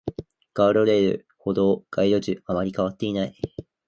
[0.55, 3.35] ガードレール、歩道、街路樹、あまり変わっていない